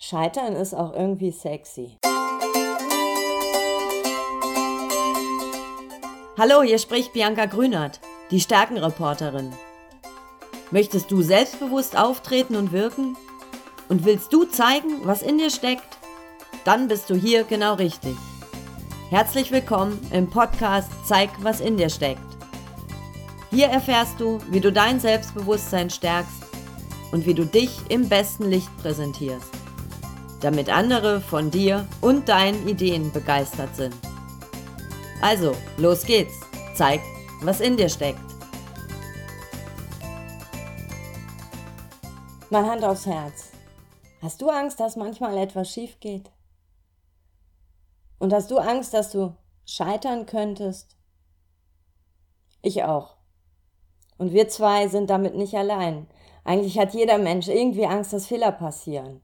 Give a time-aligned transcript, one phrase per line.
[0.00, 1.98] Scheitern ist auch irgendwie sexy.
[6.38, 7.98] Hallo, hier spricht Bianca Grünert,
[8.30, 9.52] die Stärkenreporterin.
[10.70, 13.16] Möchtest du selbstbewusst auftreten und wirken?
[13.88, 15.98] Und willst du zeigen, was in dir steckt?
[16.64, 18.14] Dann bist du hier genau richtig.
[19.10, 22.22] Herzlich willkommen im Podcast Zeig, was in dir steckt.
[23.50, 26.44] Hier erfährst du, wie du dein Selbstbewusstsein stärkst
[27.10, 29.58] und wie du dich im besten Licht präsentierst
[30.40, 33.94] damit andere von dir und deinen Ideen begeistert sind.
[35.20, 36.34] Also, los geht's.
[36.74, 37.00] Zeig,
[37.42, 38.20] was in dir steckt.
[42.50, 43.50] Mal Hand aufs Herz.
[44.22, 46.30] Hast du Angst, dass manchmal etwas schief geht?
[48.18, 50.96] Und hast du Angst, dass du scheitern könntest?
[52.62, 53.16] Ich auch.
[54.18, 56.08] Und wir zwei sind damit nicht allein.
[56.44, 59.20] Eigentlich hat jeder Mensch irgendwie Angst, dass Fehler passieren.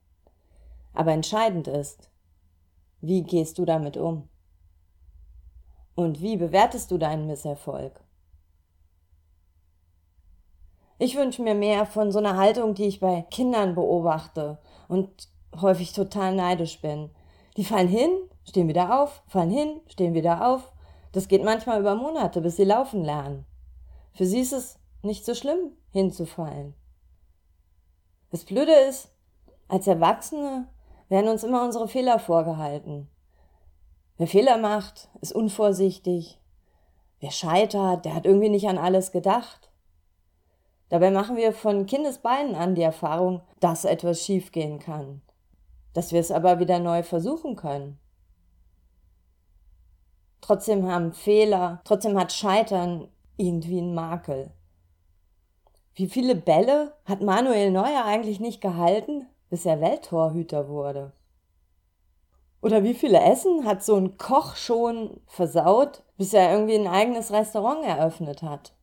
[0.94, 2.08] Aber entscheidend ist,
[3.00, 4.28] wie gehst du damit um?
[5.94, 8.00] Und wie bewertest du deinen Misserfolg?
[10.98, 15.28] Ich wünsche mir mehr von so einer Haltung, die ich bei Kindern beobachte und
[15.60, 17.10] häufig total neidisch bin.
[17.56, 18.10] Die fallen hin,
[18.44, 20.72] stehen wieder auf, fallen hin, stehen wieder auf.
[21.12, 23.44] Das geht manchmal über Monate, bis sie laufen lernen.
[24.12, 26.74] Für sie ist es nicht so schlimm, hinzufallen.
[28.30, 29.10] Das Blöde ist,
[29.68, 30.68] als Erwachsene
[31.08, 33.08] werden uns immer unsere Fehler vorgehalten.
[34.16, 36.40] Wer Fehler macht, ist unvorsichtig.
[37.20, 39.70] Wer scheitert, der hat irgendwie nicht an alles gedacht.
[40.88, 45.22] Dabei machen wir von Kindesbeinen an die Erfahrung, dass etwas schiefgehen kann.
[45.92, 47.98] Dass wir es aber wieder neu versuchen können.
[50.40, 54.52] Trotzdem haben Fehler, trotzdem hat Scheitern irgendwie einen Makel.
[55.94, 61.12] Wie viele Bälle hat Manuel Neuer eigentlich nicht gehalten, bis er Welttorhüter wurde?
[62.62, 67.30] Oder wie viele Essen hat so ein Koch schon versaut, bis er irgendwie ein eigenes
[67.30, 68.74] Restaurant eröffnet hat?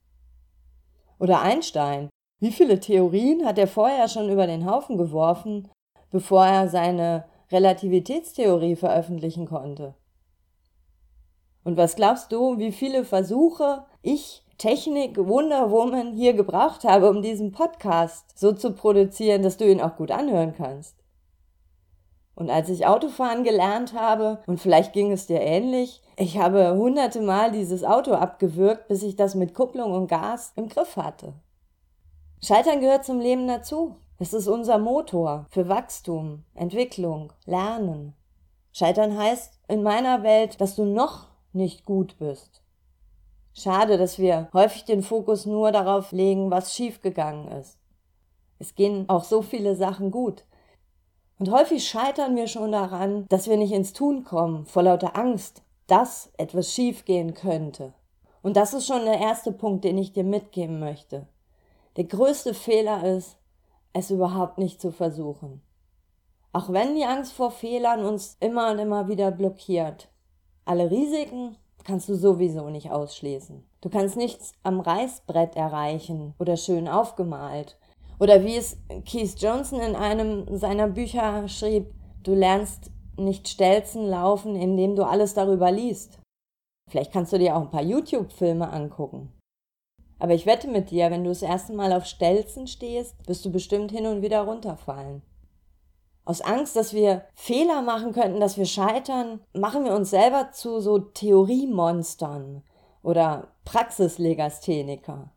[1.17, 5.67] Oder Einstein, wie viele Theorien hat er vorher schon über den Haufen geworfen,
[6.11, 9.95] bevor er seine Relativitätstheorie veröffentlichen konnte?
[11.63, 17.21] Und was glaubst du, wie viele Versuche ich Technik Wonder Woman hier gebraucht habe, um
[17.21, 20.95] diesen Podcast so zu produzieren, dass du ihn auch gut anhören kannst.
[22.35, 27.21] Und als ich Autofahren gelernt habe, und vielleicht ging es dir ähnlich, ich habe hunderte
[27.21, 31.33] Mal dieses Auto abgewürgt, bis ich das mit Kupplung und Gas im Griff hatte.
[32.43, 33.95] Scheitern gehört zum Leben dazu.
[34.17, 38.13] Es ist unser Motor für Wachstum, Entwicklung, Lernen.
[38.71, 42.60] Scheitern heißt in meiner Welt, dass du noch nicht gut bist.
[43.53, 47.77] Schade, dass wir häufig den Fokus nur darauf legen, was schiefgegangen ist.
[48.59, 50.45] Es gehen auch so viele Sachen gut.
[51.39, 55.63] Und häufig scheitern wir schon daran, dass wir nicht ins Tun kommen, vor lauter Angst,
[55.87, 57.93] dass etwas schiefgehen könnte.
[58.43, 61.27] Und das ist schon der erste Punkt, den ich dir mitgeben möchte.
[61.97, 63.37] Der größte Fehler ist,
[63.93, 65.61] es überhaupt nicht zu versuchen.
[66.53, 70.09] Auch wenn die Angst vor Fehlern uns immer und immer wieder blockiert.
[70.65, 73.63] Alle Risiken kannst du sowieso nicht ausschließen.
[73.81, 77.77] Du kannst nichts am Reißbrett erreichen oder schön aufgemalt.
[78.19, 81.93] Oder wie es Keith Johnson in einem seiner Bücher schrieb,
[82.23, 86.19] du lernst nicht Stelzen laufen, indem du alles darüber liest.
[86.89, 89.31] Vielleicht kannst du dir auch ein paar YouTube-Filme angucken.
[90.19, 93.51] Aber ich wette mit dir, wenn du das erste Mal auf Stelzen stehst, wirst du
[93.51, 95.23] bestimmt hin und wieder runterfallen.
[96.23, 100.79] Aus Angst, dass wir Fehler machen könnten, dass wir scheitern, machen wir uns selber zu
[100.79, 102.63] so Theoriemonstern
[103.01, 105.31] oder Praxislegastheniker.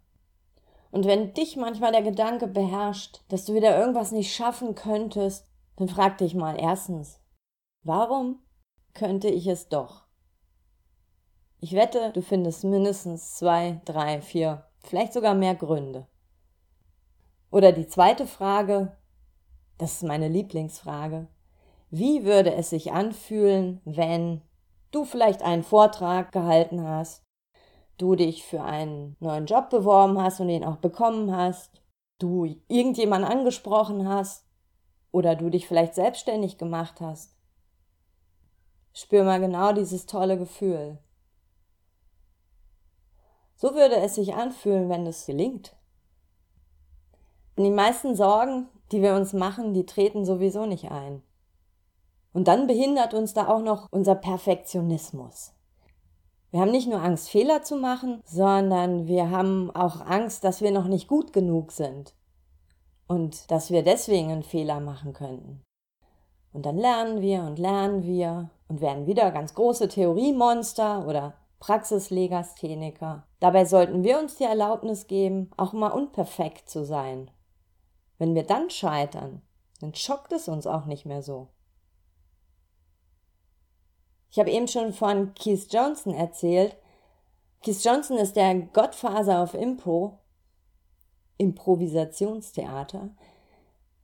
[0.91, 5.89] Und wenn dich manchmal der Gedanke beherrscht, dass du wieder irgendwas nicht schaffen könntest, dann
[5.89, 7.21] frag dich mal erstens,
[7.83, 8.39] warum
[8.93, 10.05] könnte ich es doch?
[11.59, 16.07] Ich wette, du findest mindestens zwei, drei, vier, vielleicht sogar mehr Gründe.
[17.51, 18.97] Oder die zweite Frage,
[19.79, 21.27] das ist meine Lieblingsfrage.
[21.91, 24.43] Wie würde es sich anfühlen, wenn
[24.91, 27.23] du vielleicht einen Vortrag gehalten hast,
[27.99, 31.83] du dich für einen neuen Job beworben hast und ihn auch bekommen hast,
[32.19, 34.45] du irgendjemanden angesprochen hast
[35.13, 37.37] oder du dich vielleicht selbstständig gemacht hast?
[38.93, 40.99] Spür mal genau dieses tolle Gefühl.
[43.57, 45.77] So würde es sich anfühlen, wenn es gelingt.
[47.57, 51.21] Die meisten Sorgen, die wir uns machen, die treten sowieso nicht ein.
[52.33, 55.53] Und dann behindert uns da auch noch unser Perfektionismus.
[56.53, 60.71] Wir haben nicht nur Angst, Fehler zu machen, sondern wir haben auch Angst, dass wir
[60.71, 62.15] noch nicht gut genug sind
[63.09, 65.65] und dass wir deswegen einen Fehler machen könnten.
[66.53, 73.25] Und dann lernen wir und lernen wir und werden wieder ganz große Theoriemonster oder Praxislegastheniker.
[73.41, 77.29] Dabei sollten wir uns die Erlaubnis geben, auch mal unperfekt zu sein.
[78.19, 79.43] Wenn wir dann scheitern,
[79.81, 81.49] dann schockt es uns auch nicht mehr so.
[84.31, 86.77] Ich habe eben schon von Keith Johnson erzählt.
[87.63, 90.19] Keith Johnson ist der Gottfaser auf Impro,
[91.39, 93.11] Improvisationstheater,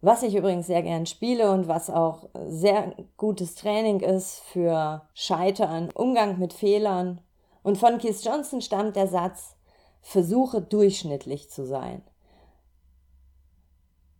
[0.00, 5.90] was ich übrigens sehr gern spiele und was auch sehr gutes Training ist für Scheitern,
[5.94, 7.20] Umgang mit Fehlern.
[7.62, 9.56] Und von Keith Johnson stammt der Satz,
[10.00, 12.02] versuche durchschnittlich zu sein.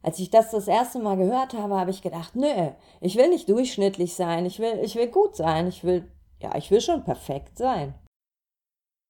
[0.03, 2.71] Als ich das das erste Mal gehört habe, habe ich gedacht, nö,
[3.01, 6.71] ich will nicht durchschnittlich sein, ich will, ich will gut sein, ich will, ja, ich
[6.71, 7.95] will schon perfekt sein.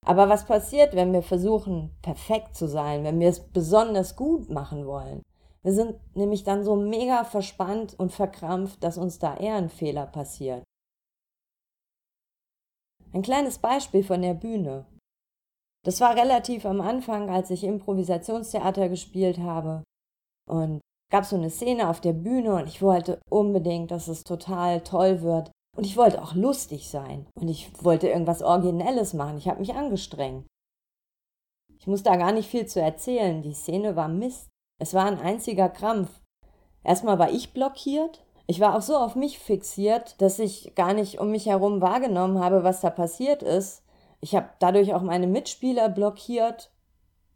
[0.05, 4.87] Aber was passiert, wenn wir versuchen, perfekt zu sein, wenn wir es besonders gut machen
[4.87, 5.23] wollen?
[5.63, 10.07] Wir sind nämlich dann so mega verspannt und verkrampft, dass uns da eher ein Fehler
[10.07, 10.65] passiert.
[13.13, 14.87] Ein kleines Beispiel von der Bühne.
[15.85, 19.83] Das war relativ am Anfang, als ich Improvisationstheater gespielt habe.
[20.51, 20.81] Und
[21.11, 25.23] gab so eine Szene auf der Bühne und ich wollte unbedingt, dass es total toll
[25.23, 25.51] wird.
[25.77, 27.27] Und ich wollte auch lustig sein.
[27.35, 29.39] Und ich wollte irgendwas Originelles machen.
[29.39, 30.47] Ich habe mich angestrengt.
[31.79, 33.43] Ich muss da gar nicht viel zu erzählen.
[33.43, 34.49] Die Szene war Mist.
[34.81, 36.21] Es war ein einziger Krampf.
[36.83, 38.25] Erstmal war ich blockiert.
[38.47, 42.41] Ich war auch so auf mich fixiert, dass ich gar nicht um mich herum wahrgenommen
[42.43, 43.85] habe, was da passiert ist.
[44.21, 46.73] Ich habe dadurch auch meine Mitspieler blockiert.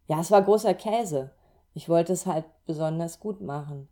[0.08, 1.30] Ja, es war großer Käse.
[1.72, 3.88] Ich wollte es halt besonders gut machen.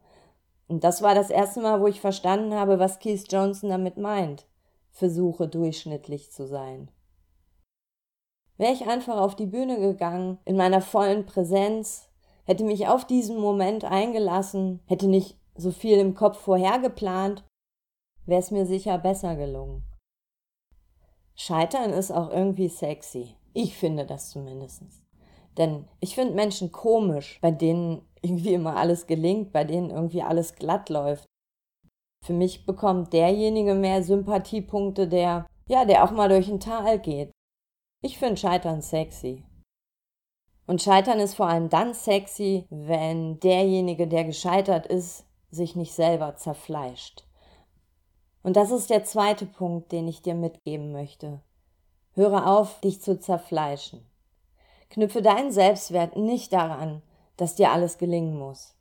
[0.69, 4.47] Und das war das erste Mal, wo ich verstanden habe, was Keith Johnson damit meint.
[4.91, 6.91] Versuche durchschnittlich zu sein.
[8.57, 12.09] Wäre ich einfach auf die Bühne gegangen, in meiner vollen Präsenz,
[12.45, 17.45] hätte mich auf diesen Moment eingelassen, hätte nicht so viel im Kopf vorhergeplant,
[18.27, 19.83] wäre es mir sicher besser gelungen.
[21.35, 23.35] Scheitern ist auch irgendwie sexy.
[23.55, 24.83] Ich finde das zumindest.
[25.59, 30.55] Denn ich finde Menschen komisch, bei denen irgendwie immer alles gelingt, bei denen irgendwie alles
[30.55, 31.27] glatt läuft.
[32.25, 37.33] Für mich bekommt derjenige mehr Sympathiepunkte, der, ja, der auch mal durch ein Tal geht.
[38.01, 39.45] Ich finde Scheitern sexy.
[40.67, 46.37] Und Scheitern ist vor allem dann sexy, wenn derjenige, der gescheitert ist, sich nicht selber
[46.37, 47.25] zerfleischt.
[48.43, 51.41] Und das ist der zweite Punkt, den ich dir mitgeben möchte.
[52.15, 54.07] Höre auf, dich zu zerfleischen.
[54.91, 57.03] Knüpfe deinen Selbstwert nicht daran,
[57.37, 58.77] dass dir alles gelingen muss.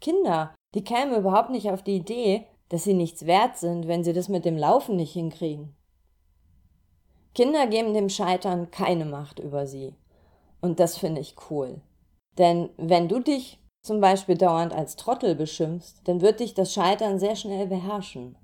[0.00, 4.12] Kinder, die kämen überhaupt nicht auf die Idee, dass sie nichts wert sind, wenn sie
[4.12, 5.76] das mit dem Laufen nicht hinkriegen.
[7.34, 9.94] Kinder geben dem Scheitern keine Macht über sie.
[10.60, 11.80] Und das finde ich cool.
[12.38, 17.18] Denn wenn du dich zum Beispiel dauernd als Trottel beschimpfst, dann wird dich das Scheitern
[17.18, 18.36] sehr schnell beherrschen.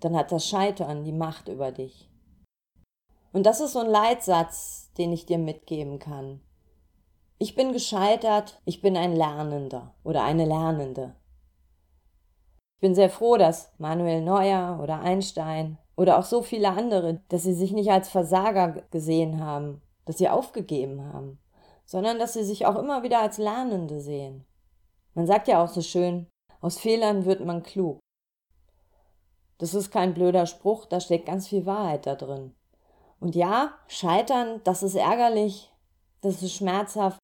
[0.00, 2.10] Dann hat das Scheitern die Macht über dich.
[3.32, 6.40] Und das ist so ein Leitsatz, den ich dir mitgeben kann.
[7.42, 11.14] Ich bin gescheitert, ich bin ein Lernender oder eine Lernende.
[12.74, 17.44] Ich bin sehr froh, dass Manuel Neuer oder Einstein oder auch so viele andere, dass
[17.44, 21.38] sie sich nicht als Versager gesehen haben, dass sie aufgegeben haben,
[21.86, 24.44] sondern dass sie sich auch immer wieder als Lernende sehen.
[25.14, 26.26] Man sagt ja auch so schön,
[26.60, 28.00] aus Fehlern wird man klug.
[29.56, 32.54] Das ist kein blöder Spruch, da steckt ganz viel Wahrheit da drin.
[33.18, 35.72] Und ja, scheitern, das ist ärgerlich,
[36.20, 37.19] das ist schmerzhaft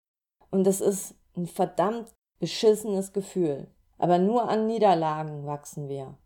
[0.50, 3.68] und das ist ein verdammt beschissenes Gefühl.
[3.98, 6.16] Aber nur an Niederlagen wachsen wir.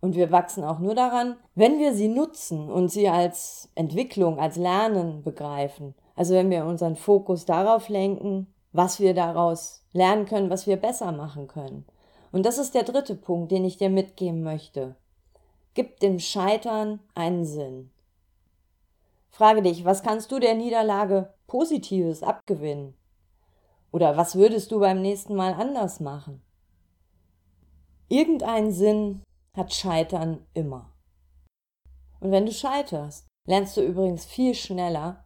[0.00, 4.56] Und wir wachsen auch nur daran, wenn wir sie nutzen und sie als Entwicklung, als
[4.56, 5.94] Lernen begreifen.
[6.16, 11.12] Also wenn wir unseren Fokus darauf lenken, was wir daraus lernen können, was wir besser
[11.12, 11.84] machen können.
[12.32, 14.96] Und das ist der dritte Punkt, den ich dir mitgeben möchte.
[15.74, 17.90] Gib dem Scheitern einen Sinn.
[19.30, 22.94] Frage dich, was kannst du der Niederlage Positives abgewinnen?
[23.90, 26.40] Oder was würdest du beim nächsten Mal anders machen?
[28.08, 29.24] Irgendeinen Sinn
[29.56, 30.92] hat Scheitern immer.
[32.20, 35.24] Und wenn du scheiterst, lernst du übrigens viel schneller,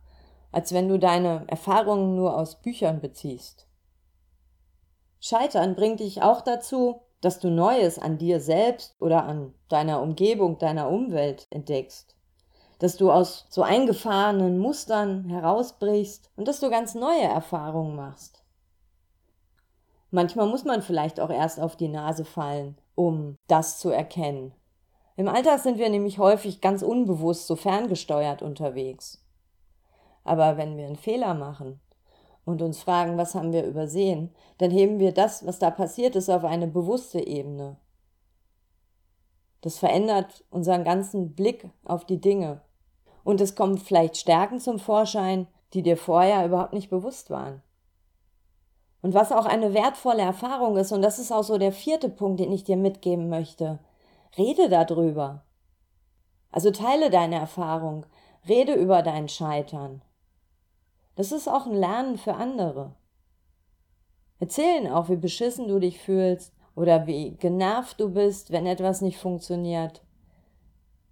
[0.50, 3.68] als wenn du deine Erfahrungen nur aus Büchern beziehst.
[5.20, 10.56] Scheitern bringt dich auch dazu, dass du Neues an dir selbst oder an deiner Umgebung,
[10.56, 12.16] deiner Umwelt entdeckst.
[12.78, 18.42] Dass du aus so eingefahrenen Mustern herausbrichst und dass du ganz neue Erfahrungen machst.
[20.10, 24.52] Manchmal muss man vielleicht auch erst auf die Nase fallen, um das zu erkennen.
[25.16, 29.24] Im Alltag sind wir nämlich häufig ganz unbewusst so ferngesteuert unterwegs.
[30.24, 31.80] Aber wenn wir einen Fehler machen
[32.44, 36.30] und uns fragen, was haben wir übersehen, dann heben wir das, was da passiert ist,
[36.30, 37.76] auf eine bewusste Ebene.
[39.64, 42.60] Das verändert unseren ganzen Blick auf die Dinge.
[43.24, 47.62] Und es kommen vielleicht Stärken zum Vorschein, die dir vorher überhaupt nicht bewusst waren.
[49.00, 52.40] Und was auch eine wertvolle Erfahrung ist, und das ist auch so der vierte Punkt,
[52.40, 53.78] den ich dir mitgeben möchte,
[54.36, 55.46] rede darüber.
[56.52, 58.04] Also teile deine Erfahrung,
[58.46, 60.02] rede über dein Scheitern.
[61.16, 62.96] Das ist auch ein Lernen für andere.
[64.40, 69.18] Erzählen auch, wie beschissen du dich fühlst oder wie genervt du bist, wenn etwas nicht
[69.18, 70.02] funktioniert.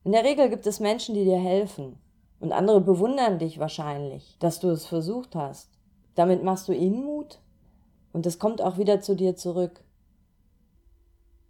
[0.04, 1.98] In der Regel gibt es Menschen, die dir helfen.
[2.40, 5.70] Und andere bewundern dich wahrscheinlich, dass du es versucht hast.
[6.16, 7.38] Damit machst du ihnen Mut
[8.12, 9.84] und es kommt auch wieder zu dir zurück.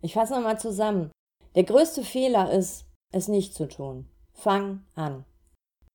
[0.03, 1.11] Ich fasse nochmal zusammen.
[1.55, 4.07] Der größte Fehler ist, es nicht zu tun.
[4.35, 5.25] Fang an.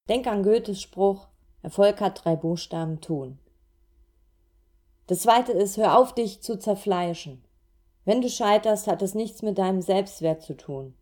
[0.10, 1.28] Denk an Goethes Spruch,
[1.62, 3.40] Erfolg hat drei Buchstaben tun.
[5.08, 7.44] Das zweite ist, hör auf, dich zu zerfleischen.
[8.08, 10.96] Wenn du scheiterst, hat es nichts mit deinem Selbstwert zu tun.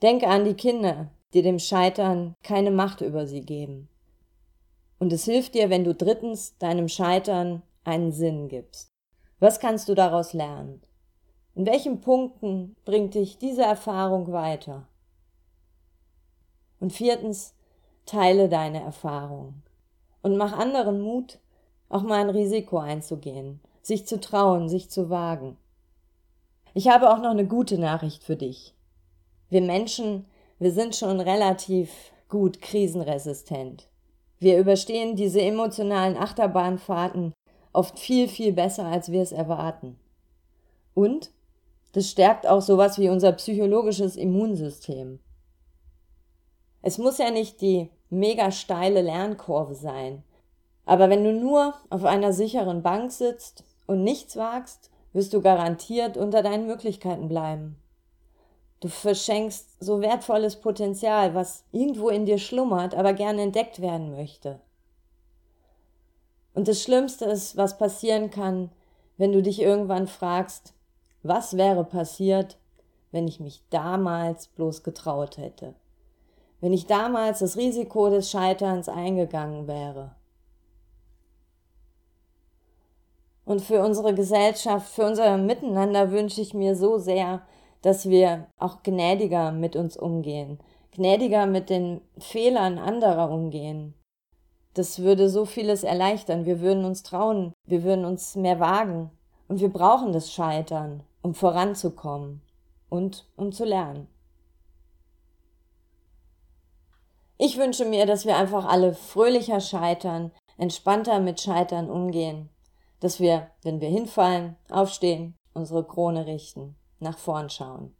[0.00, 3.88] Denke an die Kinder, die dem Scheitern keine Macht über sie geben.
[5.00, 8.92] Und es hilft dir, wenn du drittens deinem Scheitern einen Sinn gibst.
[9.40, 10.80] Was kannst du daraus lernen?
[11.56, 14.86] In welchen Punkten bringt dich diese Erfahrung weiter?
[16.78, 17.56] Und viertens,
[18.06, 19.62] teile deine Erfahrung
[20.22, 21.40] und mach anderen Mut,
[21.88, 25.56] auch mal ein Risiko einzugehen, sich zu trauen, sich zu wagen.
[26.74, 28.74] Ich habe auch noch eine gute Nachricht für dich.
[29.48, 30.26] Wir Menschen,
[30.58, 31.90] wir sind schon relativ
[32.28, 33.88] gut krisenresistent.
[34.38, 37.32] Wir überstehen diese emotionalen Achterbahnfahrten
[37.72, 39.98] oft viel, viel besser, als wir es erwarten.
[40.94, 41.30] Und
[41.92, 45.18] das stärkt auch sowas wie unser psychologisches Immunsystem.
[46.82, 50.22] Es muss ja nicht die mega steile Lernkurve sein,
[50.86, 56.16] aber wenn du nur auf einer sicheren Bank sitzt und nichts wagst, wirst du garantiert
[56.16, 57.76] unter deinen Möglichkeiten bleiben.
[58.80, 64.60] Du verschenkst so wertvolles Potenzial, was irgendwo in dir schlummert, aber gern entdeckt werden möchte.
[66.54, 68.70] Und das Schlimmste ist, was passieren kann,
[69.18, 70.72] wenn du dich irgendwann fragst,
[71.22, 72.56] was wäre passiert,
[73.12, 75.74] wenn ich mich damals bloß getraut hätte,
[76.60, 80.12] wenn ich damals das Risiko des Scheiterns eingegangen wäre.
[83.50, 87.42] Und für unsere Gesellschaft, für unser Miteinander wünsche ich mir so sehr,
[87.82, 90.60] dass wir auch gnädiger mit uns umgehen,
[90.92, 93.94] gnädiger mit den Fehlern anderer umgehen,
[94.74, 96.44] das würde so vieles erleichtern.
[96.44, 99.10] Wir würden uns trauen, wir würden uns mehr wagen.
[99.48, 102.42] Und wir brauchen das Scheitern, um voranzukommen
[102.88, 104.06] und um zu lernen.
[107.36, 112.48] Ich wünsche mir, dass wir einfach alle fröhlicher scheitern, entspannter mit Scheitern umgehen,
[113.00, 117.96] dass wir, wenn wir hinfallen, aufstehen, unsere Krone richten, nach vorn schauen.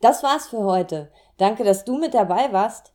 [0.00, 1.10] Das war's für heute.
[1.38, 2.92] Danke, dass du mit dabei warst.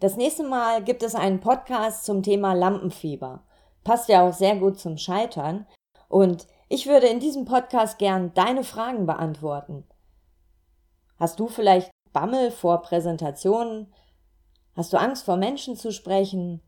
[0.00, 3.44] Das nächste Mal gibt es einen Podcast zum Thema Lampenfieber.
[3.84, 5.66] Passt ja auch sehr gut zum Scheitern.
[6.08, 9.84] Und ich würde in diesem Podcast gern deine Fragen beantworten.
[11.18, 13.92] Hast du vielleicht Bammel vor Präsentationen?
[14.74, 16.60] Hast du Angst vor Menschen zu sprechen?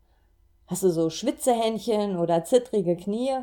[0.67, 3.37] Hast du so Schwitzehändchen oder zittrige Knie?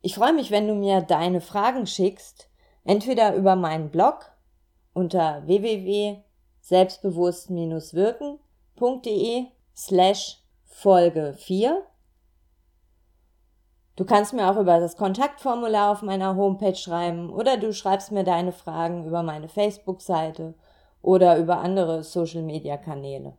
[0.00, 2.50] Ich freue mich, wenn du mir deine Fragen schickst,
[2.84, 4.30] entweder über meinen Blog
[4.92, 8.38] unter www.selbstbewusst-wirken
[8.82, 11.82] www.ftf.de slash Folge 4.
[13.96, 18.24] Du kannst mir auch über das Kontaktformular auf meiner Homepage schreiben oder du schreibst mir
[18.24, 20.54] deine Fragen über meine Facebook-Seite
[21.02, 23.36] oder über andere Social-Media-Kanäle.